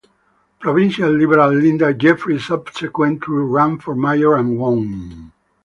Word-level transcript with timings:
Provincial 0.59 1.11
Liberal 1.11 1.51
Linda 1.53 1.93
Jeffrey 1.93 2.39
subsequently 2.39 3.35
ran 3.35 3.77
for 3.77 3.93
mayor 3.93 4.35
and 4.35 4.57
won. 4.57 5.31